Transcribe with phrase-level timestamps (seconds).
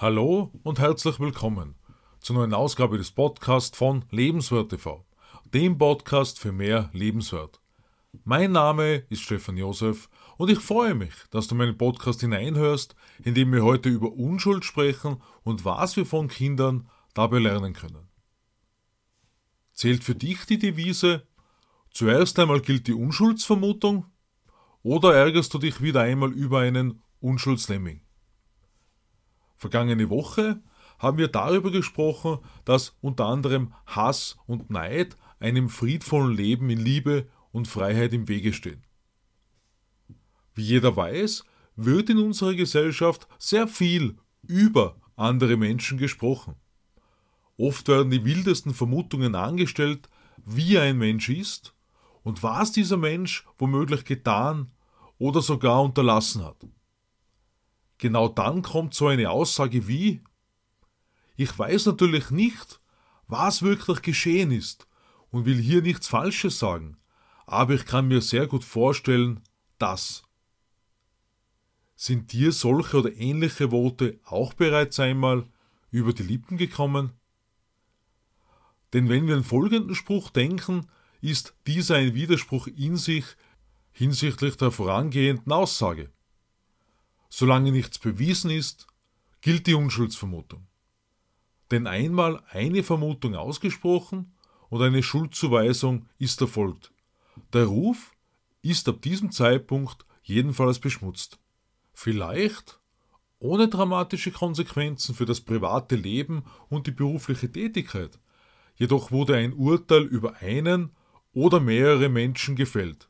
[0.00, 1.74] Hallo und herzlich willkommen
[2.20, 5.04] zur neuen Ausgabe des Podcasts von Lebenswert TV,
[5.52, 7.60] dem Podcast für mehr Lebenswert.
[8.22, 12.94] Mein Name ist Stefan Josef und ich freue mich, dass du meinen Podcast hineinhörst,
[13.24, 18.08] in dem wir heute über Unschuld sprechen und was wir von Kindern dabei lernen können.
[19.72, 21.26] Zählt für dich die Devise,
[21.90, 24.06] zuerst einmal gilt die Unschuldsvermutung
[24.84, 28.02] oder ärgerst du dich wieder einmal über einen Unschuldslemming?
[29.58, 30.62] Vergangene Woche
[30.98, 37.28] haben wir darüber gesprochen, dass unter anderem Hass und Neid einem friedvollen Leben in Liebe
[37.52, 38.84] und Freiheit im Wege stehen.
[40.54, 41.44] Wie jeder weiß,
[41.76, 46.54] wird in unserer Gesellschaft sehr viel über andere Menschen gesprochen.
[47.56, 50.08] Oft werden die wildesten Vermutungen angestellt,
[50.44, 51.74] wie ein Mensch ist
[52.22, 54.70] und was dieser Mensch womöglich getan
[55.18, 56.64] oder sogar unterlassen hat.
[57.98, 60.22] Genau dann kommt so eine Aussage wie,
[61.36, 62.80] ich weiß natürlich nicht,
[63.26, 64.86] was wirklich geschehen ist
[65.30, 66.96] und will hier nichts Falsches sagen,
[67.46, 69.40] aber ich kann mir sehr gut vorstellen,
[69.78, 70.22] dass.
[71.94, 75.48] Sind dir solche oder ähnliche Worte auch bereits einmal
[75.90, 77.12] über die Lippen gekommen?
[78.92, 80.86] Denn wenn wir an folgenden Spruch denken,
[81.20, 83.24] ist dieser ein Widerspruch in sich
[83.90, 86.12] hinsichtlich der vorangehenden Aussage.
[87.28, 88.86] Solange nichts bewiesen ist,
[89.40, 90.66] gilt die Unschuldsvermutung.
[91.70, 94.34] Denn einmal eine Vermutung ausgesprochen
[94.70, 96.92] und eine Schuldzuweisung ist erfolgt.
[97.52, 98.12] Der Ruf
[98.62, 101.38] ist ab diesem Zeitpunkt jedenfalls beschmutzt.
[101.92, 102.80] Vielleicht
[103.38, 108.18] ohne dramatische Konsequenzen für das private Leben und die berufliche Tätigkeit.
[108.76, 110.90] Jedoch wurde ein Urteil über einen
[111.32, 113.08] oder mehrere Menschen gefällt.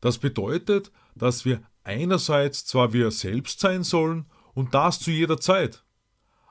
[0.00, 5.84] Das bedeutet, dass wir einerseits zwar wir selbst sein sollen und das zu jeder Zeit,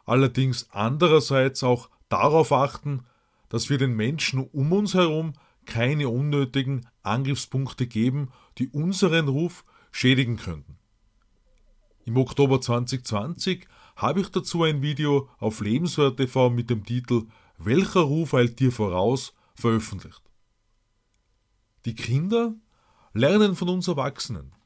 [0.03, 3.05] allerdings andererseits auch darauf achten,
[3.47, 5.33] dass wir den Menschen um uns herum
[5.65, 10.79] keine unnötigen Angriffspunkte geben, die unseren Ruf schädigen könnten.
[12.05, 17.27] Im Oktober 2020 habe ich dazu ein Video auf Lebenswert TV mit dem Titel
[17.59, 20.21] Welcher Ruf eilt dir voraus veröffentlicht.
[21.85, 22.55] Die Kinder
[23.13, 24.56] lernen von uns Erwachsenen.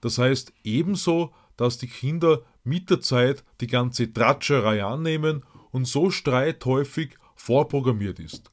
[0.00, 6.10] Das heißt ebenso, dass die Kinder mit der Zeit die ganze Tratscherei annehmen und so
[6.10, 8.50] Streit häufig vorprogrammiert ist.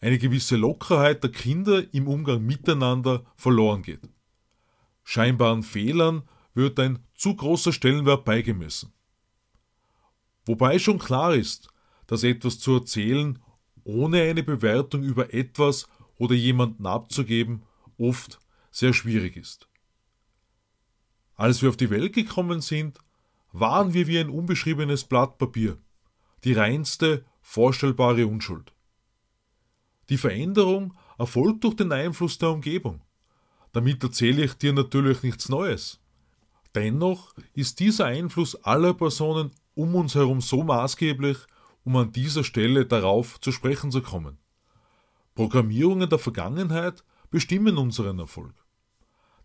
[0.00, 4.08] Eine gewisse Lockerheit der Kinder im Umgang miteinander verloren geht.
[5.04, 6.22] Scheinbaren Fehlern
[6.54, 8.92] wird ein zu großer Stellenwert beigemessen.
[10.44, 11.68] Wobei schon klar ist,
[12.06, 13.38] dass etwas zu erzählen,
[13.84, 15.88] ohne eine Bewertung über etwas
[16.18, 17.62] oder jemanden abzugeben,
[17.98, 19.68] oft sehr schwierig ist.
[21.36, 22.98] Als wir auf die Welt gekommen sind,
[23.52, 25.76] waren wir wie ein unbeschriebenes Blatt Papier,
[26.44, 28.72] die reinste vorstellbare Unschuld.
[30.08, 33.02] Die Veränderung erfolgt durch den Einfluss der Umgebung.
[33.72, 36.00] Damit erzähle ich dir natürlich nichts Neues.
[36.74, 41.36] Dennoch ist dieser Einfluss aller Personen um uns herum so maßgeblich,
[41.84, 44.38] um an dieser Stelle darauf zu sprechen zu kommen.
[45.34, 48.54] Programmierungen der Vergangenheit bestimmen unseren Erfolg.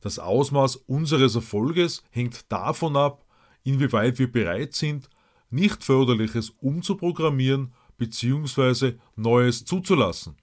[0.02, 3.24] Das Ausmaß unseres Erfolges hängt davon ab,
[3.64, 5.10] inwieweit wir bereit sind,
[5.52, 8.96] nicht förderliches umzuprogrammieren bzw.
[9.16, 10.36] Neues zuzulassen,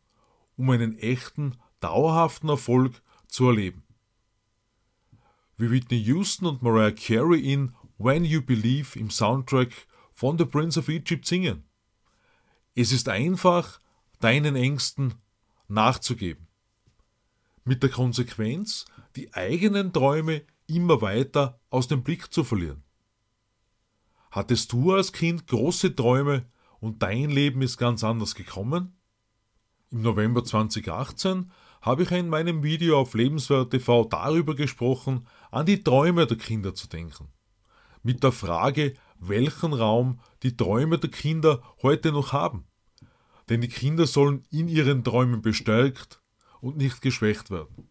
[0.56, 3.82] um einen echten, dauerhaften Erfolg zu erleben.
[5.56, 9.72] Wie Whitney Houston und Mariah Carey in When You Believe im Soundtrack
[10.12, 11.64] von The Prince of Egypt singen.
[12.76, 13.80] Es ist einfach,
[14.20, 15.14] deinen Ängsten
[15.66, 16.47] nachzugeben
[17.68, 22.82] mit der Konsequenz, die eigenen Träume immer weiter aus dem Blick zu verlieren.
[24.30, 26.46] Hattest du als Kind große Träume
[26.80, 28.96] und dein Leben ist ganz anders gekommen?
[29.90, 31.50] Im November 2018
[31.82, 36.75] habe ich in meinem Video auf Lebenswert TV darüber gesprochen, an die Träume der Kinder
[36.75, 37.28] zu denken.
[38.02, 42.66] Mit der Frage, welchen Raum die Träume der Kinder heute noch haben.
[43.50, 46.18] Denn die Kinder sollen in ihren Träumen bestärkt,
[46.60, 47.88] und nicht geschwächt werden.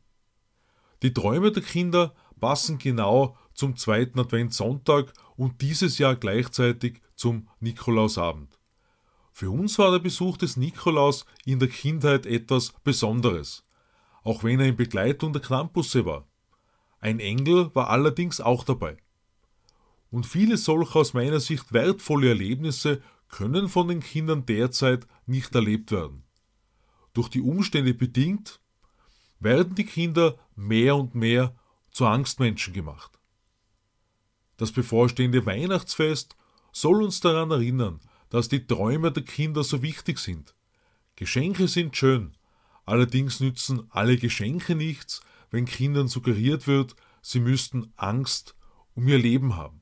[1.02, 8.58] Die Träume der Kinder passen genau zum zweiten Adventssonntag und dieses Jahr gleichzeitig zum Nikolausabend.
[9.31, 13.64] Für uns war der Besuch des Nikolaus in der Kindheit etwas Besonderes,
[14.24, 16.28] auch wenn er in Begleitung der Krampusse war.
[17.00, 18.98] Ein Engel war allerdings auch dabei.
[20.10, 25.92] Und viele solcher aus meiner Sicht wertvolle Erlebnisse können von den Kindern derzeit nicht erlebt
[25.92, 26.27] werden
[27.18, 28.62] durch die Umstände bedingt,
[29.40, 31.56] werden die Kinder mehr und mehr
[31.92, 33.19] zu Angstmenschen gemacht.
[34.58, 36.36] Das bevorstehende Weihnachtsfest
[36.72, 38.00] soll uns daran erinnern,
[38.30, 40.56] dass die Träume der Kinder so wichtig sind.
[41.16, 42.38] Geschenke sind schön,
[42.86, 48.56] allerdings nützen alle Geschenke nichts, wenn Kindern suggeriert wird, sie müssten Angst
[48.94, 49.81] um ihr Leben haben.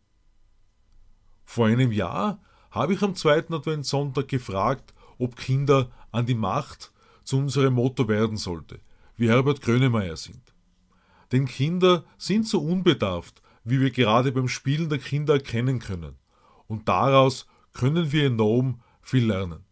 [1.44, 2.42] Vor einem Jahr
[2.72, 6.92] habe ich am zweiten Adventssonntag gefragt, ob Kinder an die Macht
[7.26, 8.80] zu unserem Motto werden sollte,
[9.18, 10.54] wie Herbert Grönemeyer singt.
[11.32, 16.16] Denn Kinder sind so unbedarft, wie wir gerade beim Spielen der Kinder erkennen können.
[16.68, 19.66] Und daraus können wir enorm viel lernen.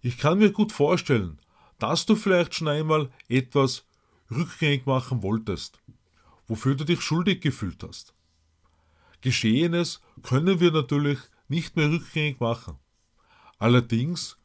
[0.00, 1.40] Ich kann mir gut vorstellen,
[1.78, 3.86] dass du vielleicht schon einmal etwas
[4.30, 5.80] rückgängig machen wolltest,
[6.46, 8.14] wofür du dich schuldig gefühlt hast.
[9.22, 11.18] Geschehenes können wir natürlich
[11.48, 12.76] nicht mehr rückgängig machen.
[13.58, 14.36] Allerdings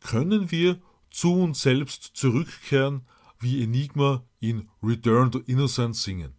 [0.00, 0.80] können wir
[1.14, 3.06] zu uns selbst zurückkehren,
[3.38, 6.34] wie Enigma in Return to Innocence singen.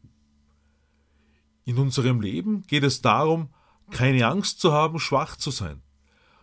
[1.63, 3.53] In unserem Leben geht es darum,
[3.89, 5.81] keine Angst zu haben, schwach zu sein,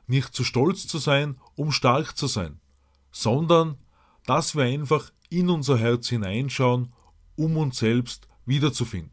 [0.06, 2.58] nicht zu stolz zu sein, um stark zu sein,
[3.11, 3.76] sondern
[4.25, 6.94] dass wir einfach in unser Herz hineinschauen,
[7.37, 9.12] um uns selbst wiederzufinden.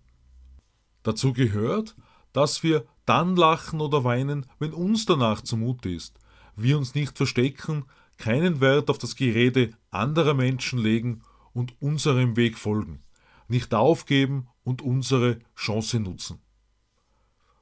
[1.03, 1.97] Dazu gehört,
[2.31, 6.19] dass wir dann lachen oder weinen, wenn uns danach zumute ist,
[6.55, 7.83] wir uns nicht verstecken,
[8.19, 11.23] keinen Wert auf das Gerede anderer Menschen legen
[11.53, 13.01] und unserem Weg folgen,
[13.47, 16.39] nicht aufgeben und unsere Chance nutzen.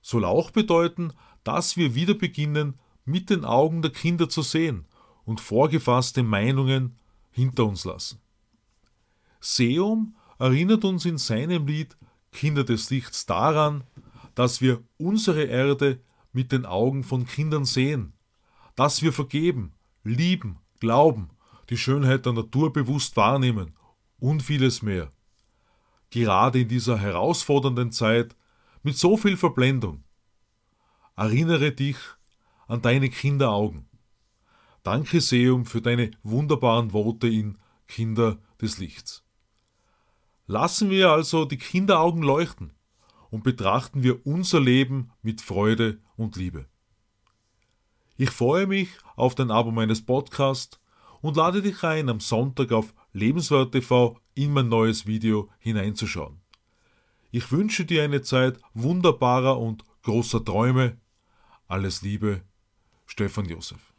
[0.02, 1.14] Soll auch bedeuten,
[1.46, 4.86] dass wir wieder beginnen, mit den Augen der Kinder zu sehen
[5.24, 6.98] und vorgefasste Meinungen
[7.32, 8.20] hinter uns lassen.
[9.40, 11.96] Seum erinnert uns in seinem Lied
[12.32, 13.84] Kinder des Lichts daran,
[14.36, 16.02] dass wir unsere Erde
[16.34, 18.14] mit den Augen von Kindern sehen,
[18.76, 19.74] dass wir vergeben,
[20.14, 21.30] lieben, glauben,
[21.70, 23.74] die Schönheit der Natur bewusst wahrnehmen
[24.20, 25.12] und vieles mehr
[26.10, 28.36] gerade in dieser herausfordernden Zeit
[28.84, 30.04] mit so viel Verblendung.
[31.16, 31.98] Erinnere dich
[32.68, 33.88] an deine Kinderaugen.
[34.84, 37.58] Danke Seum für deine wunderbaren Worte in
[37.88, 39.24] Kinder des Lichts.
[40.46, 42.74] Lassen wir also die Kinderaugen leuchten
[43.30, 46.68] und betrachten wir unser Leben mit Freude und Liebe.
[48.20, 50.80] Ich freue mich auf dein Abo meines Podcasts
[51.22, 56.42] und lade dich ein, am Sonntag auf Lebenswert TV in mein neues Video hineinzuschauen.
[57.30, 60.98] Ich wünsche dir eine Zeit wunderbarer und großer Träume.
[61.68, 62.42] Alles Liebe,
[63.06, 63.94] Stefan Josef.